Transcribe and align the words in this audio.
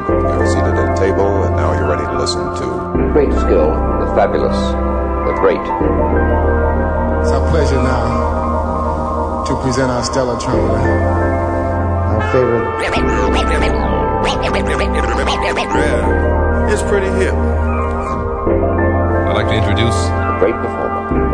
Logan. 0.00 0.38
You're 0.38 0.46
seated 0.46 0.74
at 0.74 0.90
a 0.90 0.96
table, 0.98 1.44
and 1.44 1.56
now 1.56 1.72
you're 1.72 1.88
ready 1.88 2.04
to 2.04 2.18
listen 2.18 2.40
to 2.40 3.10
Great 3.12 3.32
skill, 3.32 3.70
the 4.00 4.06
fabulous, 4.14 4.56
the 5.26 5.34
great. 5.38 5.60
It's 7.22 7.30
our 7.30 7.48
pleasure 7.50 7.76
now 7.76 9.44
to 9.46 9.54
present 9.62 9.90
our 9.90 10.02
stellar 10.02 10.38
trumpeter, 10.40 10.74
our 10.74 12.32
favorite. 12.32 12.64
Yeah, 15.78 16.72
it's 16.72 16.82
pretty 16.82 17.06
hip. 17.22 17.34
I'd 17.34 19.34
like 19.34 19.46
to 19.48 19.54
introduce 19.54 19.94
A 19.94 20.36
great 20.40 20.54
performer. 20.54 21.33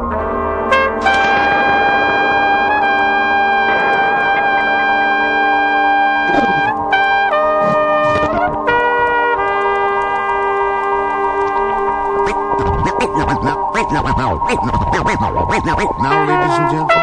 Ladies 16.01 16.57
and 16.57 16.71
gentlemen, 16.71 17.00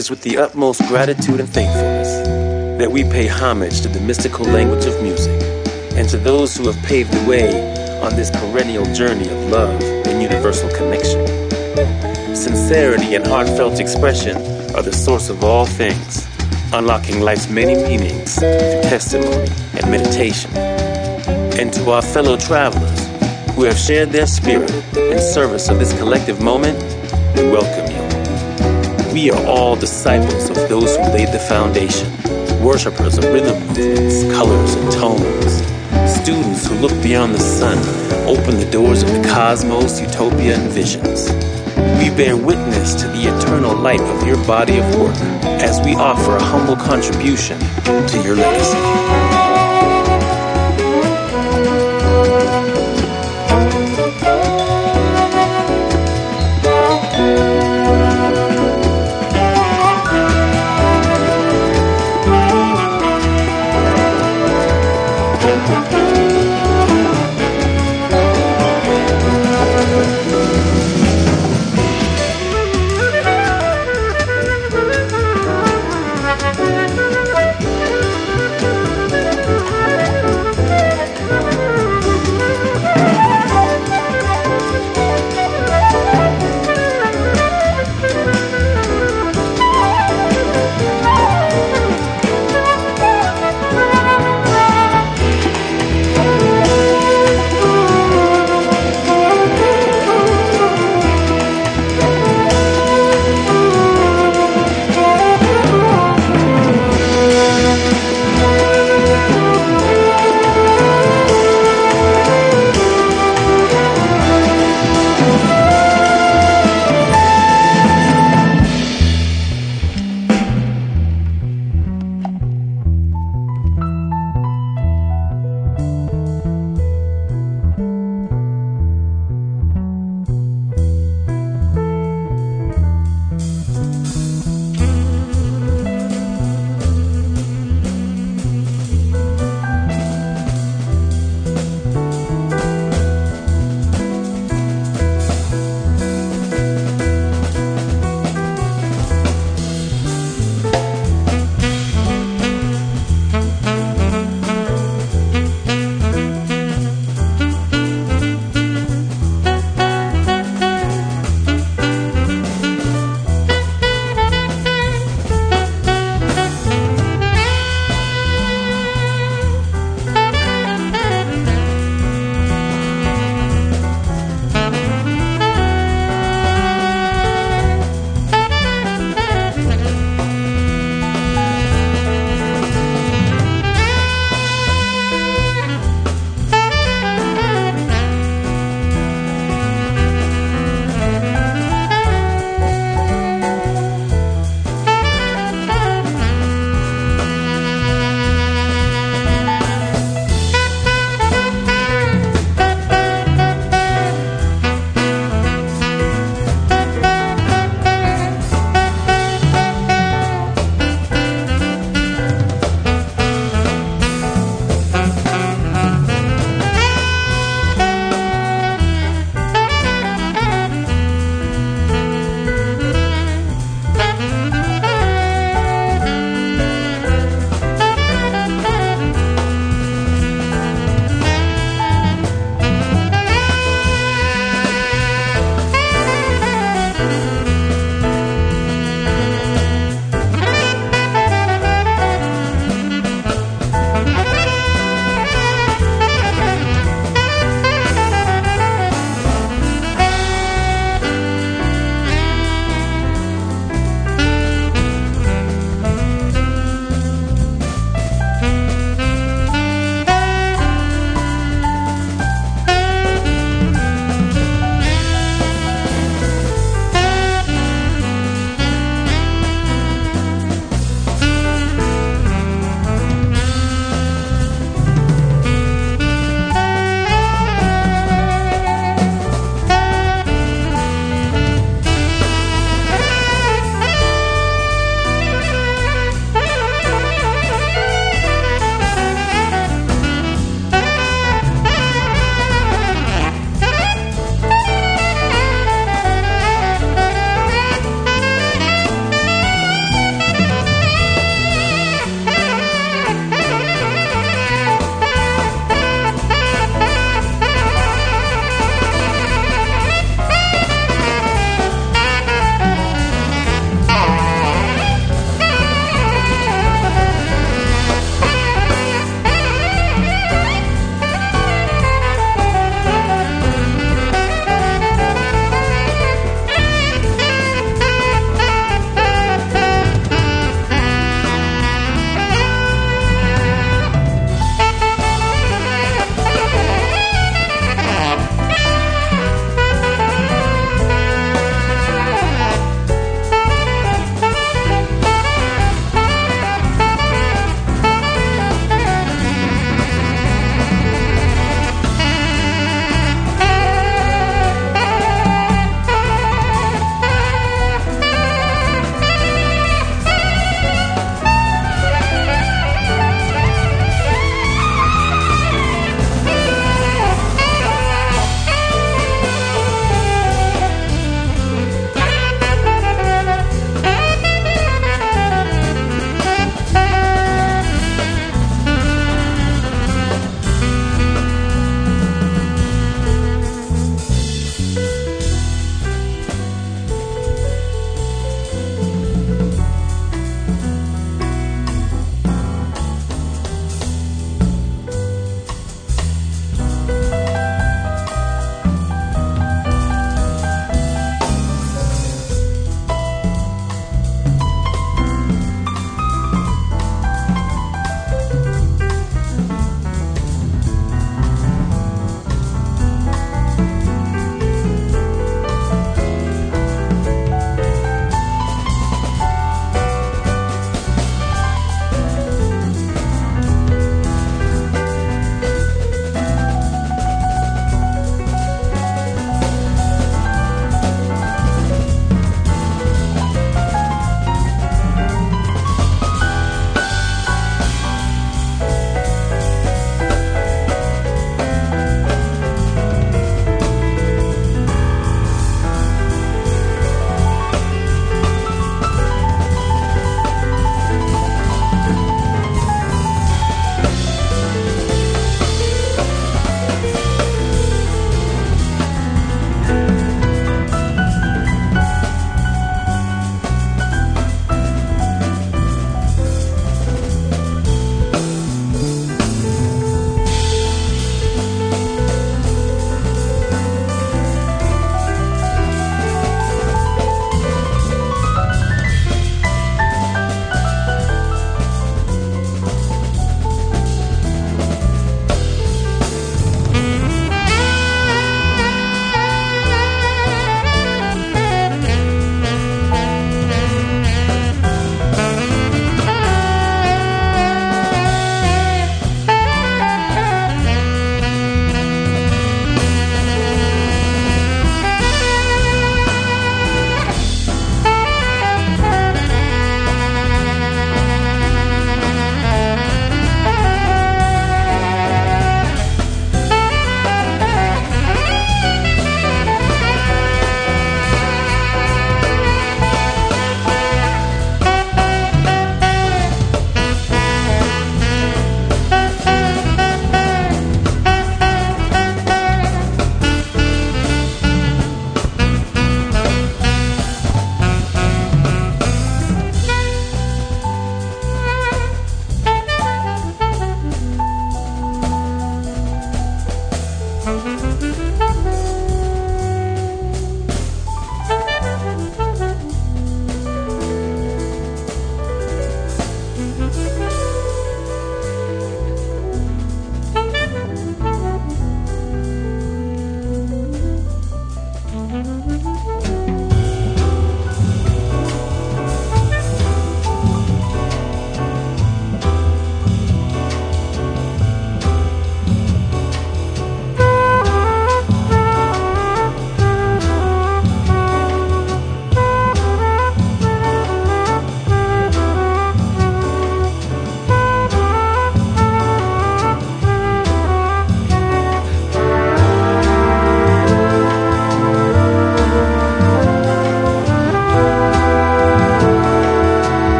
is 0.00 0.08
with 0.08 0.22
the 0.22 0.38
utmost 0.38 0.80
gratitude 0.88 1.40
and 1.40 1.48
thankfulness 1.50 2.08
that 2.78 2.90
we 2.90 3.04
pay 3.04 3.26
homage 3.26 3.82
to 3.82 3.88
the 3.88 4.00
mystical 4.00 4.46
language 4.46 4.86
of 4.86 5.02
music 5.02 5.38
and 5.94 6.08
to 6.08 6.16
those 6.16 6.56
who 6.56 6.66
have 6.66 6.82
paved 6.86 7.12
the 7.12 7.28
way 7.28 7.50
on 8.00 8.16
this 8.16 8.30
perennial 8.30 8.86
journey 8.94 9.28
of 9.28 9.38
love 9.50 9.78
and 10.06 10.22
universal 10.22 10.70
connection. 10.70 11.20
Sincerity 12.34 13.14
and 13.14 13.26
heartfelt 13.26 13.78
expression 13.78 14.38
are 14.74 14.82
the 14.82 14.90
source 15.06 15.28
of 15.28 15.44
all 15.44 15.66
things, 15.66 16.26
unlocking 16.72 17.20
life's 17.20 17.50
many 17.50 17.74
meanings 17.74 18.36
through 18.36 18.80
testimony 18.88 19.50
and 19.74 19.90
meditation. 19.90 20.50
And 21.60 21.70
to 21.74 21.90
our 21.90 22.00
fellow 22.00 22.38
travelers 22.38 23.00
who 23.54 23.64
have 23.64 23.76
shared 23.76 24.08
their 24.12 24.26
spirit 24.26 24.72
in 24.96 25.20
service 25.20 25.68
of 25.68 25.78
this 25.78 25.92
collective 25.98 26.40
moment, 26.40 26.78
we 27.36 27.50
welcome. 27.50 27.79
We 29.12 29.30
are 29.32 29.46
all 29.46 29.74
disciples 29.74 30.50
of 30.50 30.56
those 30.68 30.96
who 30.96 31.02
laid 31.02 31.32
the 31.32 31.40
foundation, 31.40 32.08
worshippers 32.62 33.18
of 33.18 33.24
rhythm 33.24 33.58
movements, 33.70 34.22
colors, 34.32 34.74
and 34.74 34.92
tones, 34.92 36.12
students 36.12 36.66
who 36.66 36.74
look 36.76 37.02
beyond 37.02 37.34
the 37.34 37.40
sun, 37.40 37.78
open 38.28 38.58
the 38.58 38.68
doors 38.70 39.02
of 39.02 39.10
the 39.10 39.28
cosmos, 39.28 40.00
utopia, 40.00 40.56
and 40.56 40.70
visions. 40.70 41.28
We 41.98 42.10
bear 42.14 42.36
witness 42.36 42.94
to 43.02 43.08
the 43.08 43.36
eternal 43.36 43.76
light 43.76 44.00
of 44.00 44.26
your 44.26 44.38
body 44.46 44.78
of 44.78 44.98
work 44.98 45.16
as 45.60 45.80
we 45.84 45.94
offer 45.94 46.36
a 46.36 46.42
humble 46.42 46.76
contribution 46.76 47.58
to 47.58 48.22
your 48.24 48.36
legacy. 48.36 49.19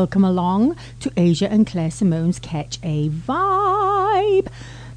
Welcome 0.00 0.26
along 0.26 0.76
to 1.00 1.10
Aja 1.16 1.50
and 1.50 1.66
Claire 1.66 1.90
Simone's 1.90 2.38
Ketch 2.38 2.78
a 2.82 3.08
Vibe. 3.08 4.46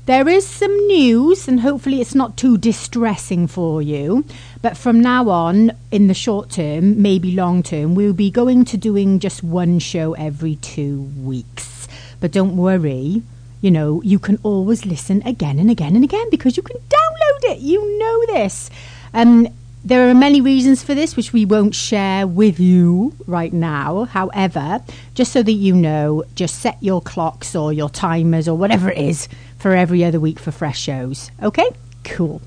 There 0.07 0.27
is 0.27 0.45
some 0.45 0.75
news, 0.88 1.47
and 1.47 1.62
hopefully 1.62 2.01
it's 2.01 2.13
not 2.13 2.35
too 2.35 2.57
distressing 2.57 3.47
for 3.47 3.81
you. 3.81 4.25
But 4.62 4.75
from 4.75 4.99
now 4.99 5.29
on, 5.29 5.71
in 5.89 6.07
the 6.07 6.13
short 6.13 6.49
term, 6.49 7.01
maybe 7.01 7.31
long 7.31 7.63
term, 7.63 7.95
we'll 7.95 8.12
be 8.12 8.29
going 8.29 8.65
to 8.65 8.75
doing 8.75 9.19
just 9.19 9.41
one 9.41 9.79
show 9.79 10.15
every 10.15 10.57
two 10.57 11.03
weeks. 11.23 11.88
But 12.19 12.33
don't 12.33 12.57
worry, 12.57 13.23
you 13.62 13.71
know, 13.71 14.01
you 14.01 14.19
can 14.19 14.38
always 14.43 14.85
listen 14.85 15.25
again 15.25 15.59
and 15.59 15.71
again 15.71 15.95
and 15.95 16.03
again 16.03 16.29
because 16.29 16.57
you 16.57 16.63
can 16.63 16.75
download 16.75 17.53
it. 17.53 17.59
You 17.59 17.97
know 17.99 18.25
this. 18.33 18.69
Um, 19.13 19.47
there 19.83 20.09
are 20.09 20.13
many 20.13 20.41
reasons 20.41 20.83
for 20.83 20.93
this, 20.93 21.15
which 21.15 21.31
we 21.31 21.45
won't 21.45 21.73
share 21.73 22.27
with 22.27 22.59
you 22.59 23.13
right 23.27 23.53
now. 23.53 24.05
However, 24.05 24.83
just 25.13 25.31
so 25.31 25.41
that 25.41 25.51
you 25.51 25.75
know, 25.75 26.23
just 26.35 26.59
set 26.59 26.77
your 26.81 27.01
clocks 27.01 27.55
or 27.55 27.71
your 27.71 27.89
timers 27.89 28.47
or 28.47 28.57
whatever 28.57 28.91
it 28.91 28.97
is 28.97 29.29
for 29.57 29.75
every 29.75 30.03
other 30.03 30.19
week 30.19 30.39
for 30.39 30.51
fresh 30.51 30.79
shows. 30.79 31.31
Okay? 31.41 31.69
Cool. 32.03 32.41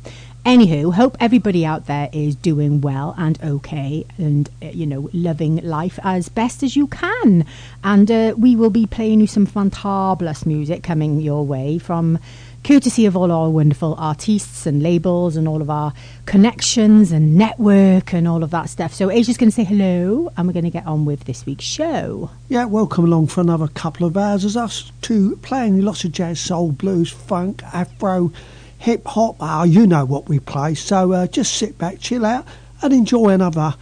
Anywho, 0.44 0.92
hope 0.92 1.16
everybody 1.20 1.64
out 1.64 1.86
there 1.86 2.10
is 2.12 2.34
doing 2.34 2.80
well 2.80 3.14
and 3.16 3.40
okay 3.44 4.04
and, 4.18 4.48
uh, 4.60 4.66
you 4.66 4.84
know, 4.86 5.08
loving 5.12 5.56
life 5.58 6.00
as 6.02 6.28
best 6.28 6.64
as 6.64 6.74
you 6.74 6.88
can. 6.88 7.46
And 7.84 8.10
uh, 8.10 8.34
we 8.36 8.56
will 8.56 8.70
be 8.70 8.84
playing 8.86 9.20
you 9.20 9.28
some 9.28 9.46
fantabulous 9.46 10.44
music 10.44 10.82
coming 10.82 11.20
your 11.20 11.46
way 11.46 11.78
from 11.78 12.18
courtesy 12.64 13.06
of 13.06 13.16
all 13.16 13.32
our 13.32 13.50
wonderful 13.50 13.94
artists 13.98 14.66
and 14.66 14.82
labels 14.82 15.36
and 15.36 15.48
all 15.48 15.60
of 15.60 15.68
our 15.68 15.92
connections 16.26 17.10
and 17.10 17.36
network 17.36 18.14
and 18.14 18.28
all 18.28 18.44
of 18.44 18.50
that 18.50 18.68
stuff. 18.68 18.94
So 18.94 19.10
Aja's 19.10 19.36
going 19.36 19.50
to 19.50 19.54
say 19.54 19.64
hello 19.64 20.30
and 20.36 20.46
we're 20.46 20.52
going 20.52 20.64
to 20.64 20.70
get 20.70 20.86
on 20.86 21.04
with 21.04 21.24
this 21.24 21.44
week's 21.44 21.64
show. 21.64 22.30
Yeah, 22.48 22.66
welcome 22.66 23.04
along 23.04 23.28
for 23.28 23.40
another 23.40 23.68
couple 23.68 24.06
of 24.06 24.16
hours 24.16 24.44
as 24.44 24.56
us 24.56 24.92
two 25.00 25.36
playing 25.42 25.80
lots 25.82 26.04
of 26.04 26.12
jazz, 26.12 26.40
soul, 26.40 26.72
blues, 26.72 27.10
funk, 27.10 27.62
afro, 27.74 28.32
hip 28.78 29.04
hop. 29.06 29.36
Ah, 29.40 29.64
you 29.64 29.86
know 29.86 30.04
what 30.04 30.28
we 30.28 30.38
play. 30.38 30.74
So 30.74 31.12
uh, 31.12 31.26
just 31.26 31.54
sit 31.54 31.78
back, 31.78 31.98
chill 31.98 32.24
out, 32.24 32.46
and 32.80 32.92
enjoy 32.92 33.30
another 33.30 33.74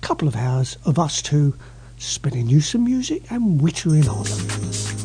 couple 0.00 0.28
of 0.28 0.36
hours 0.36 0.76
of 0.84 0.98
us 0.98 1.22
two 1.22 1.54
spinning 1.98 2.48
you 2.48 2.60
some 2.60 2.84
music 2.84 3.30
and 3.30 3.60
whittering 3.60 4.08
on. 4.08 4.95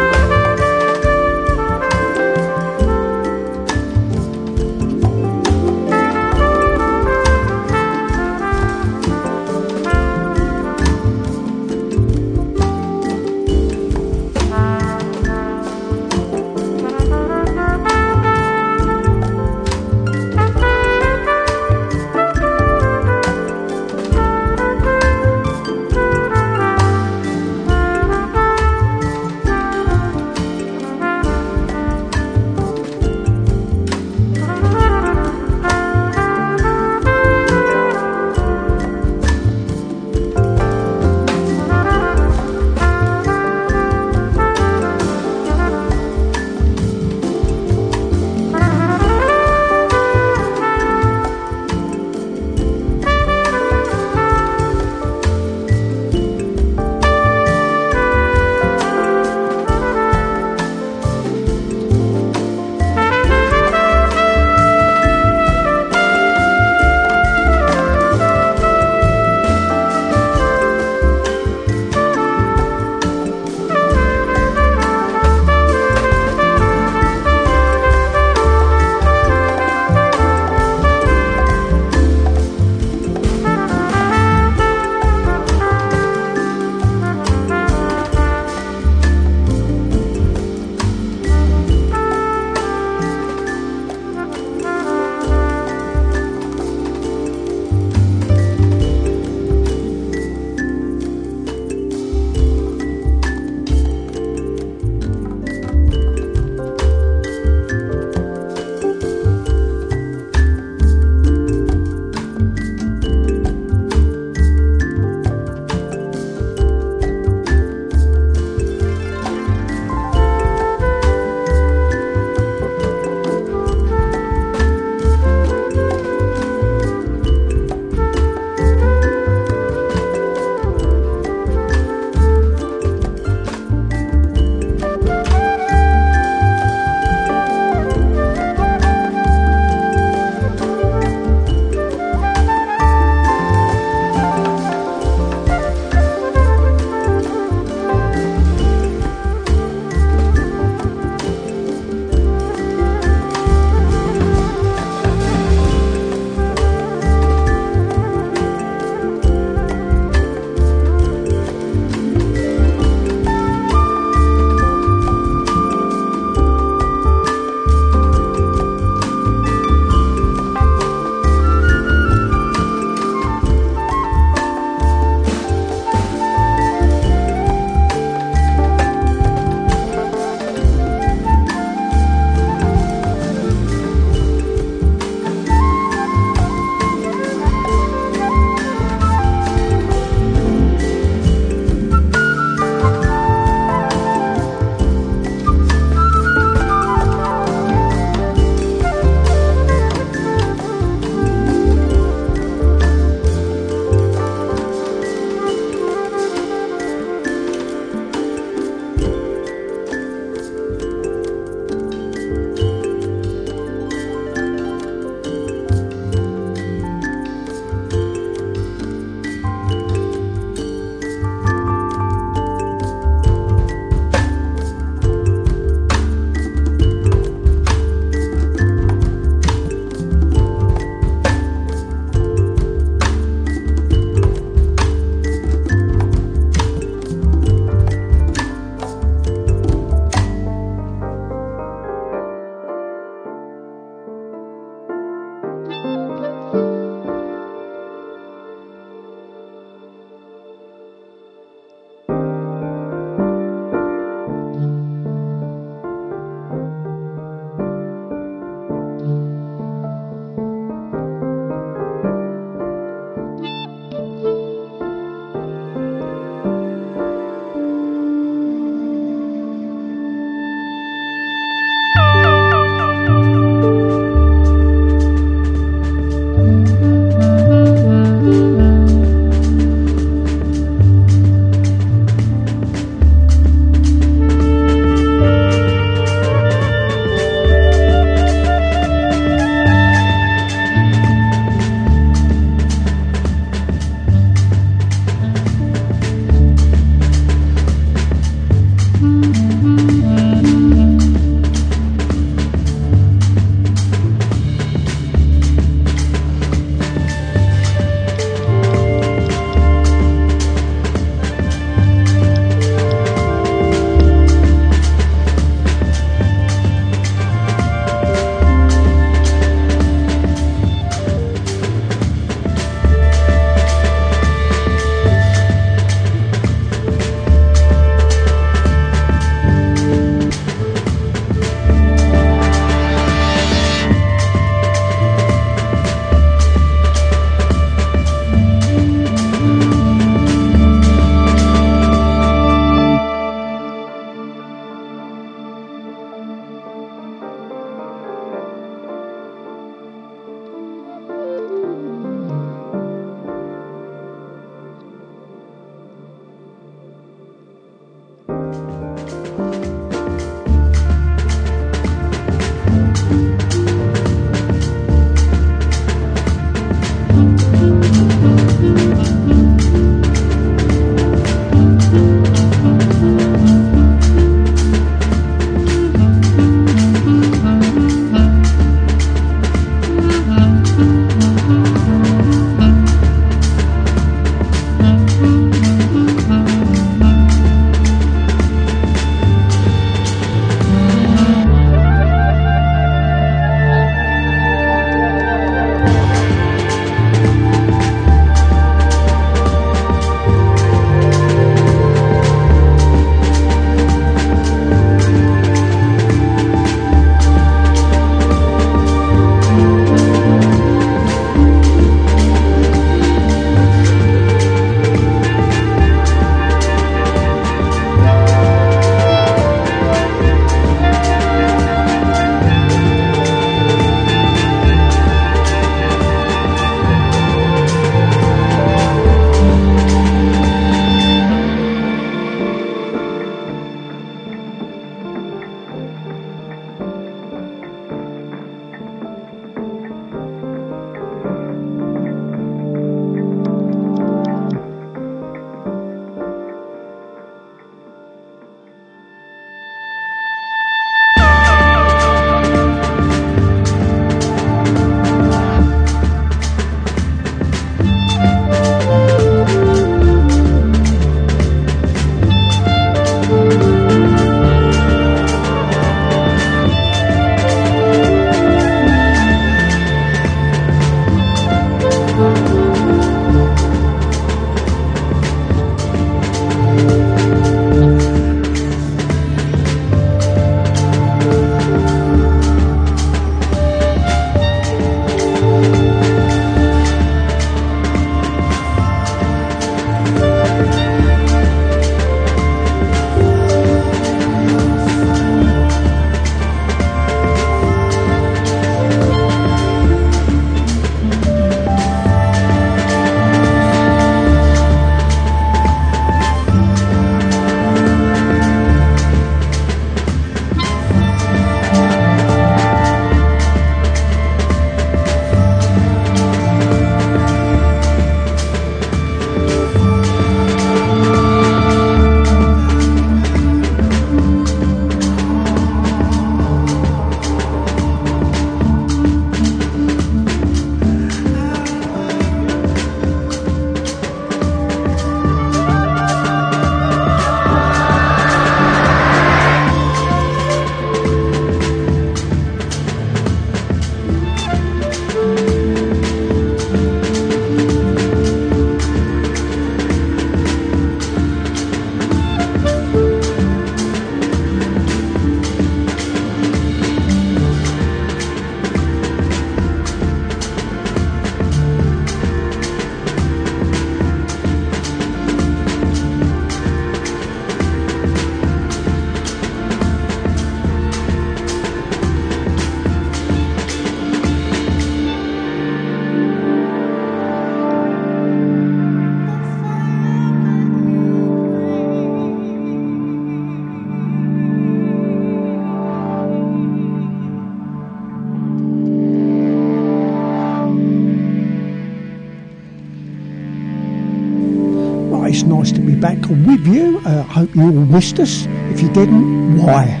With 596.64 596.74
you. 596.74 597.00
I 597.04 597.18
uh, 597.18 597.22
hope 597.24 597.54
you 597.54 597.62
all 597.62 597.72
missed 597.72 598.18
us. 598.18 598.46
If 598.70 598.80
you 598.80 598.88
didn't, 598.92 599.58
why? 599.58 600.00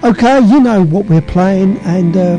okay, 0.04 0.40
you 0.40 0.60
know 0.60 0.84
what 0.84 1.06
we're 1.06 1.22
playing 1.22 1.78
and 1.78 2.16
uh, 2.16 2.38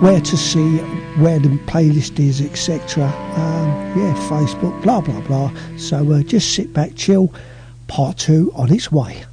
where 0.00 0.20
to 0.20 0.36
see 0.36 0.78
where 1.18 1.38
the 1.38 1.48
playlist 1.66 2.18
is, 2.18 2.40
etc. 2.40 3.04
Um, 3.04 3.68
yeah, 3.98 4.14
Facebook, 4.28 4.80
blah 4.82 5.00
blah 5.00 5.20
blah. 5.22 5.52
So 5.76 6.12
uh, 6.12 6.22
just 6.22 6.54
sit 6.54 6.72
back, 6.72 6.94
chill. 6.96 7.32
Part 7.86 8.18
two 8.18 8.50
on 8.54 8.72
its 8.72 8.90
way. 8.90 9.24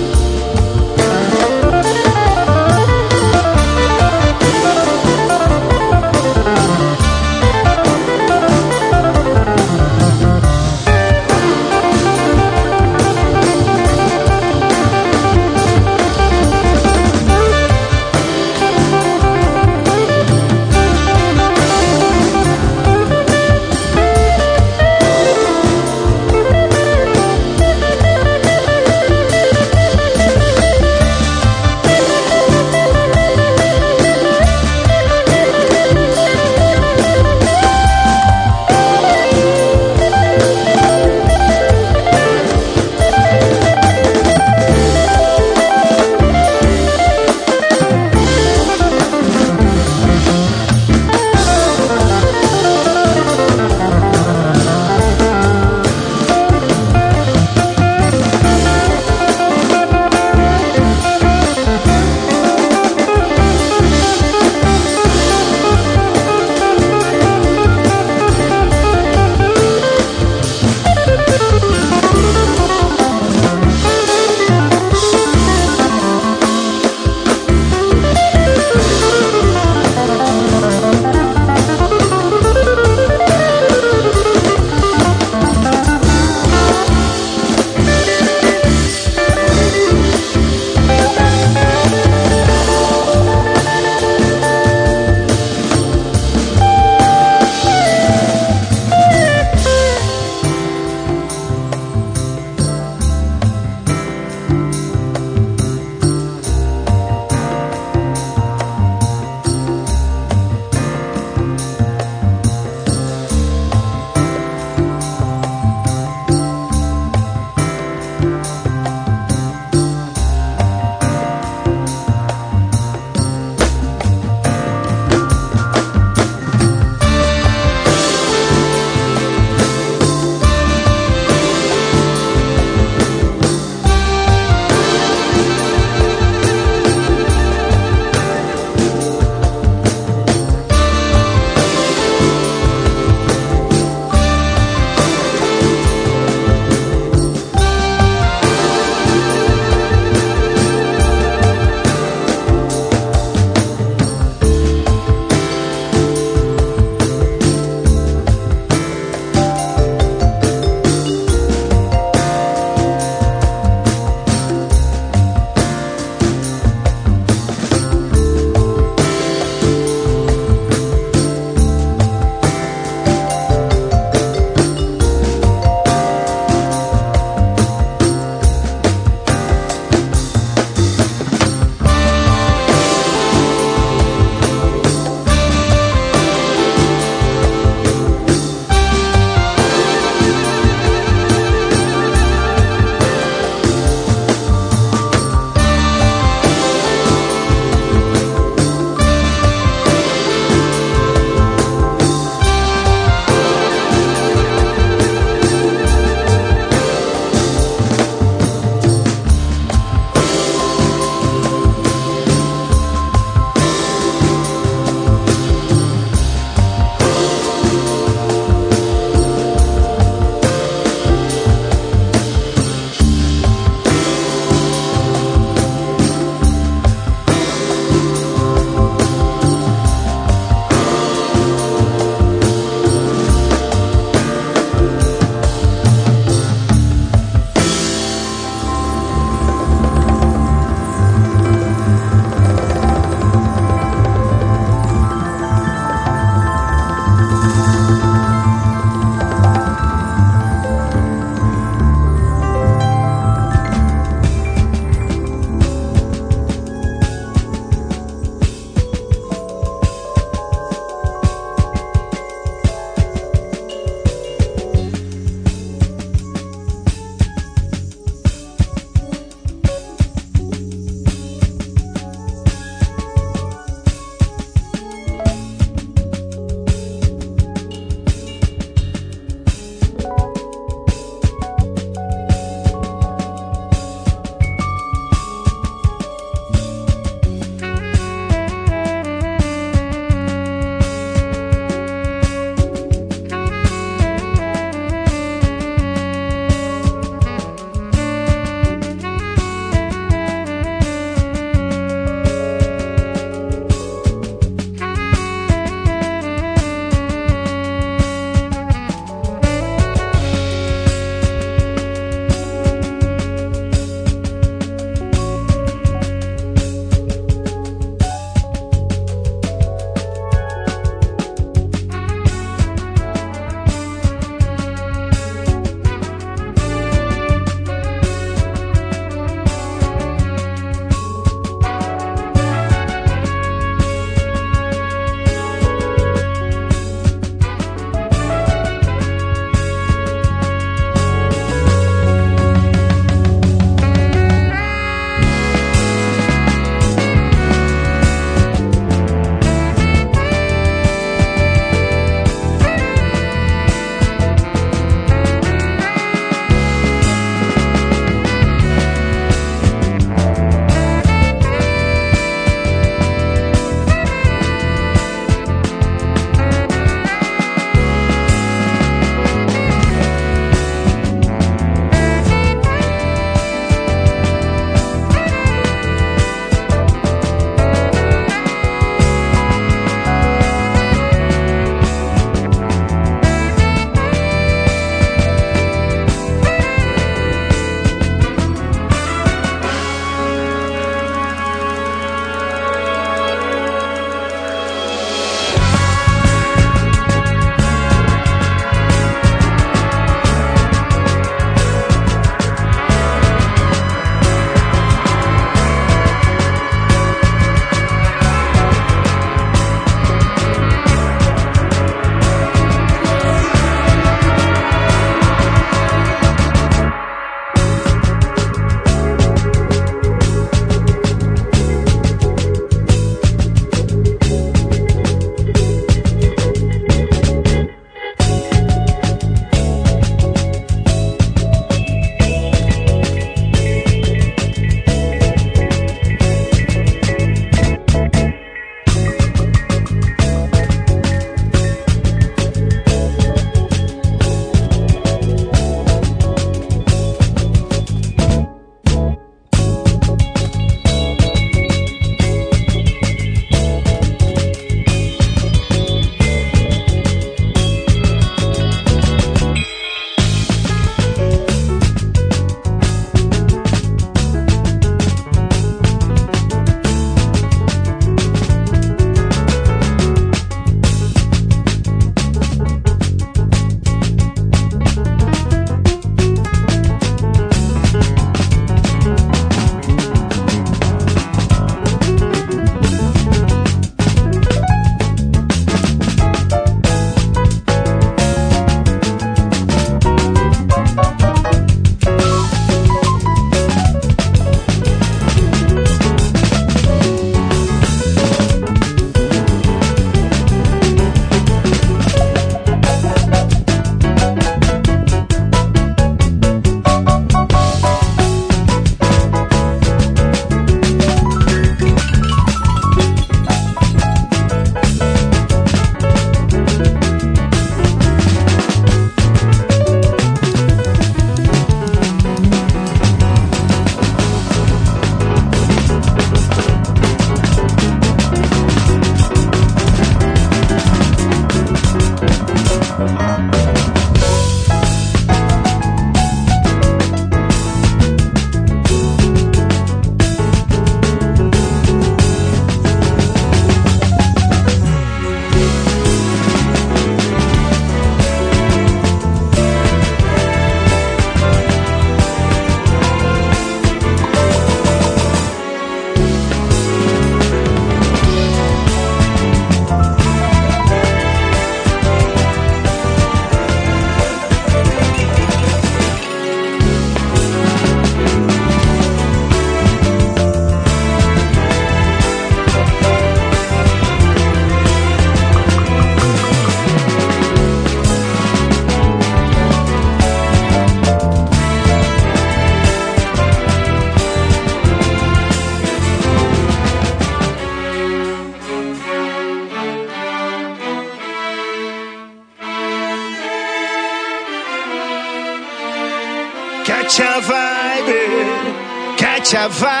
have 599.61 599.75
found 599.75 600.00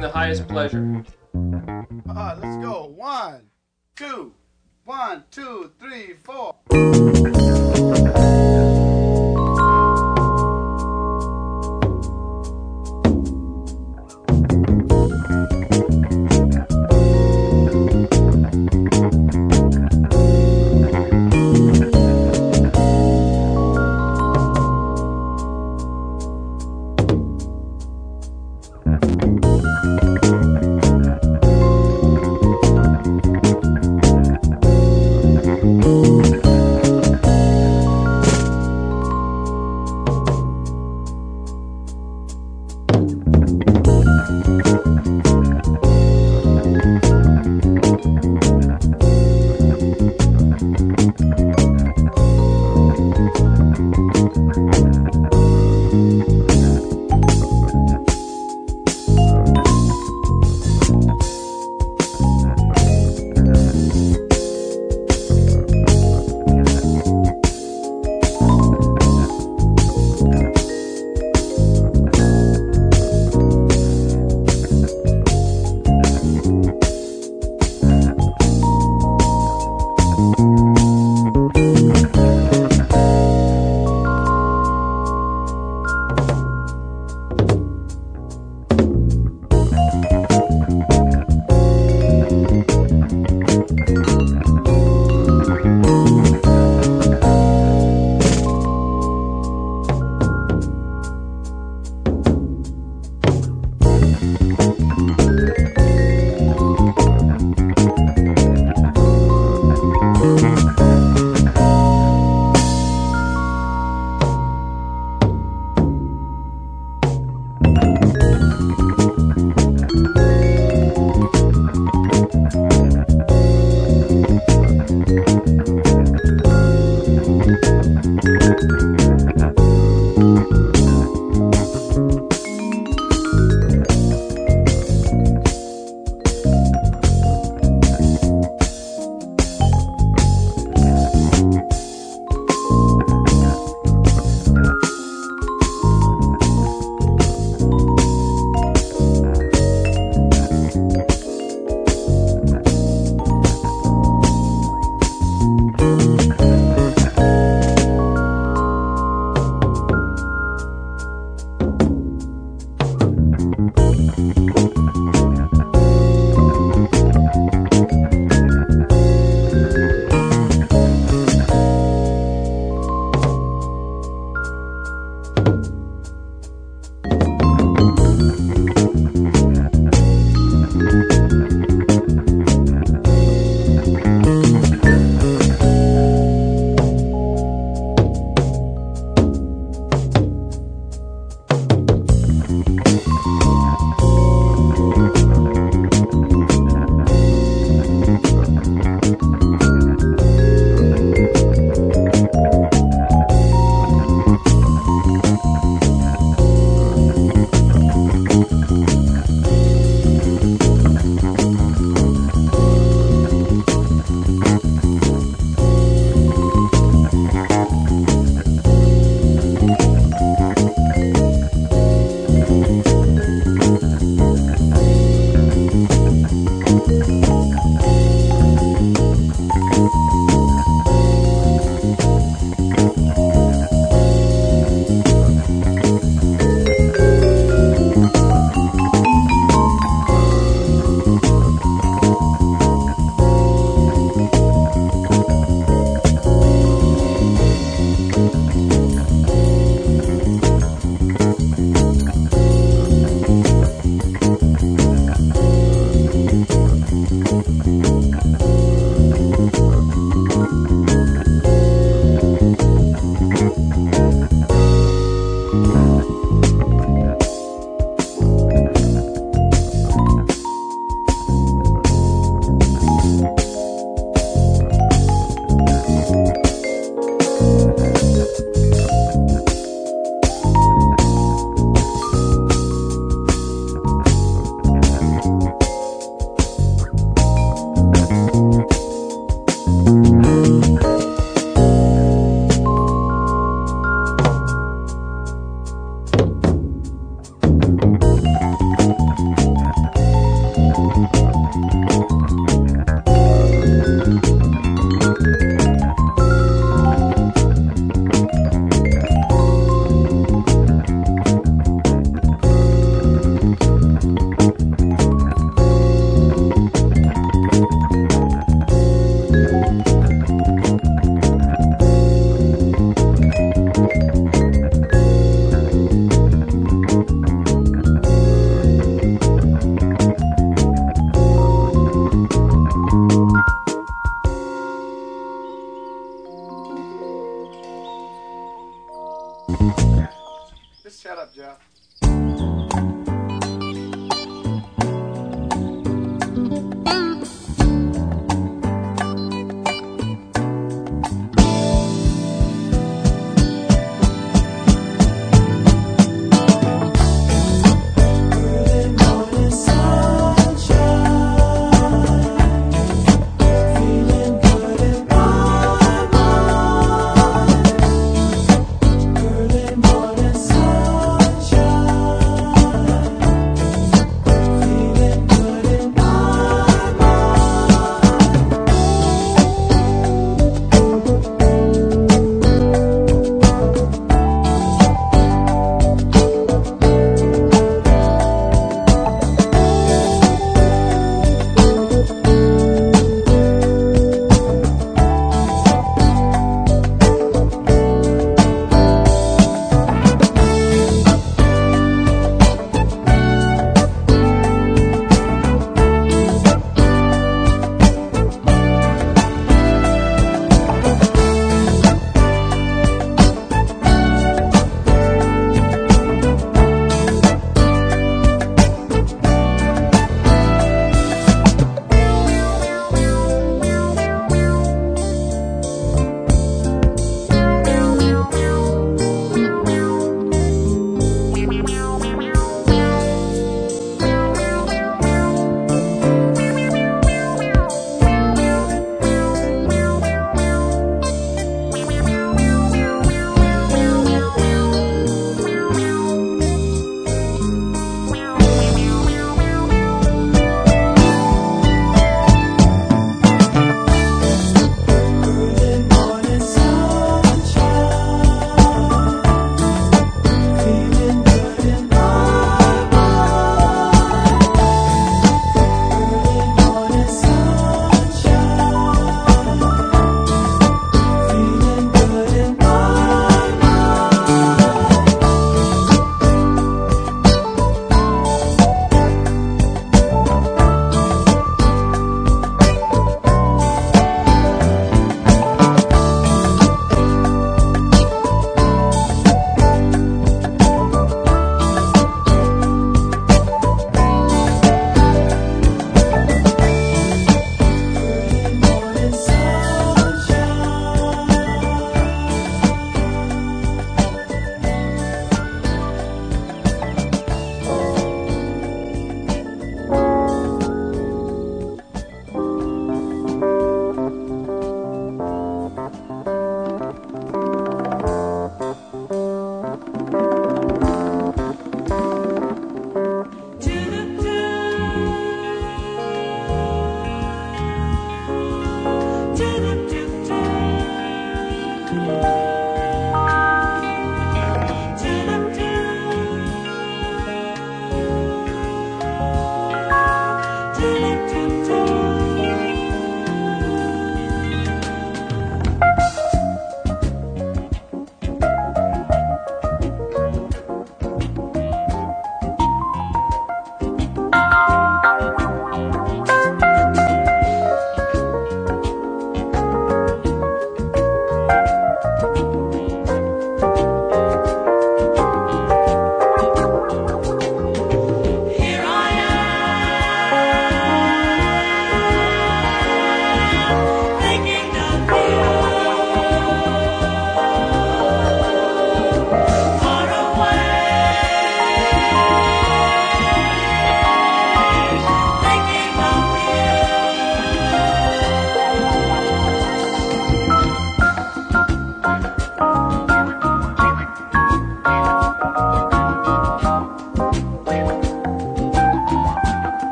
the 0.00 0.10
highest 0.10 0.48
pleasure. 0.48 1.04
Uh, 1.34 2.36
let's 2.40 2.56
go. 2.64 2.92
One, 2.96 3.50
two, 3.94 4.32
one, 4.84 5.24
two, 5.30 5.72
three, 5.78 6.14
four. 6.14 6.56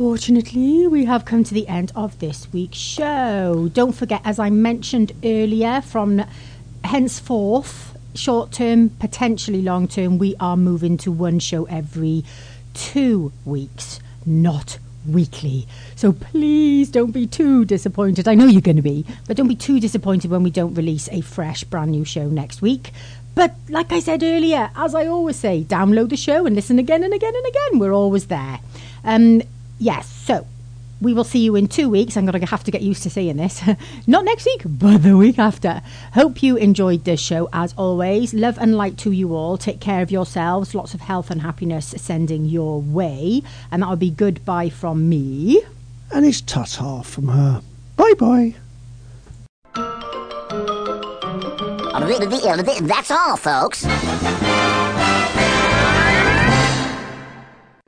Unfortunately, 0.00 0.86
we 0.86 1.04
have 1.04 1.26
come 1.26 1.44
to 1.44 1.52
the 1.52 1.68
end 1.68 1.92
of 1.94 2.18
this 2.20 2.50
week's 2.54 2.78
show. 2.78 3.68
Don't 3.74 3.92
forget, 3.92 4.22
as 4.24 4.38
I 4.38 4.48
mentioned 4.48 5.12
earlier, 5.22 5.82
from 5.82 6.24
henceforth, 6.82 7.98
short 8.14 8.50
term, 8.50 8.88
potentially 8.98 9.60
long 9.60 9.86
term, 9.86 10.16
we 10.16 10.34
are 10.40 10.56
moving 10.56 10.96
to 10.96 11.12
one 11.12 11.38
show 11.38 11.66
every 11.66 12.24
two 12.72 13.30
weeks, 13.44 14.00
not 14.24 14.78
weekly. 15.06 15.68
So 15.96 16.14
please 16.14 16.88
don't 16.88 17.10
be 17.10 17.26
too 17.26 17.66
disappointed. 17.66 18.26
I 18.26 18.34
know 18.34 18.46
you're 18.46 18.62
going 18.62 18.76
to 18.76 18.82
be, 18.82 19.04
but 19.26 19.36
don't 19.36 19.48
be 19.48 19.54
too 19.54 19.80
disappointed 19.80 20.30
when 20.30 20.42
we 20.42 20.50
don't 20.50 20.72
release 20.72 21.10
a 21.12 21.20
fresh, 21.20 21.62
brand 21.64 21.90
new 21.90 22.06
show 22.06 22.26
next 22.26 22.62
week. 22.62 22.92
But 23.34 23.54
like 23.68 23.92
I 23.92 24.00
said 24.00 24.22
earlier, 24.22 24.70
as 24.76 24.94
I 24.94 25.08
always 25.08 25.36
say, 25.36 25.62
download 25.62 26.08
the 26.08 26.16
show 26.16 26.46
and 26.46 26.56
listen 26.56 26.78
again 26.78 27.04
and 27.04 27.12
again 27.12 27.34
and 27.34 27.46
again. 27.46 27.78
We're 27.78 27.92
always 27.92 28.28
there. 28.28 28.60
Um, 29.04 29.42
yes, 29.80 30.06
so 30.08 30.46
we 31.00 31.14
will 31.14 31.24
see 31.24 31.40
you 31.40 31.56
in 31.56 31.66
two 31.66 31.88
weeks. 31.88 32.16
I'm 32.16 32.26
going 32.26 32.38
to 32.38 32.46
have 32.46 32.64
to 32.64 32.70
get 32.70 32.82
used 32.82 33.02
to 33.04 33.10
seeing 33.10 33.36
this. 33.36 33.62
Not 34.06 34.24
next 34.24 34.44
week, 34.44 34.62
but 34.64 34.98
the 34.98 35.16
week 35.16 35.38
after. 35.38 35.82
Hope 36.12 36.42
you 36.42 36.56
enjoyed 36.56 37.04
this 37.04 37.20
show 37.20 37.48
as 37.52 37.72
always. 37.76 38.34
Love 38.34 38.58
and 38.58 38.76
light 38.76 38.98
to 38.98 39.10
you 39.10 39.34
all. 39.34 39.56
Take 39.56 39.80
care 39.80 40.02
of 40.02 40.10
yourselves. 40.10 40.74
Lots 40.74 40.94
of 40.94 41.00
health 41.00 41.30
and 41.30 41.40
happiness 41.40 41.94
sending 41.96 42.44
your 42.44 42.80
way. 42.80 43.42
And 43.70 43.82
that'll 43.82 43.96
be 43.96 44.10
goodbye 44.10 44.68
from 44.68 45.08
me. 45.08 45.62
And 46.12 46.26
it's 46.26 46.40
ta-ta 46.40 47.02
from 47.02 47.28
her. 47.28 47.62
Bye 47.96 48.14
bye. 48.18 48.54
That's 52.86 53.10
all, 53.10 53.36
folks. 53.36 53.86